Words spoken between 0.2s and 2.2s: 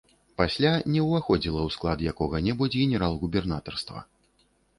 Пасля не ўваходзіла ў склад